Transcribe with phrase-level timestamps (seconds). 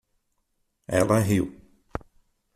[0.97, 1.45] Ela riu.